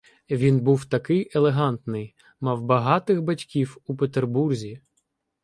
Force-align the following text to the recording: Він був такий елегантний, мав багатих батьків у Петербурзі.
Він 0.31 0.59
був 0.59 0.85
такий 0.85 1.31
елегантний, 1.35 2.15
мав 2.39 2.61
багатих 2.61 3.21
батьків 3.21 3.77
у 3.85 3.95
Петербурзі. 3.95 4.79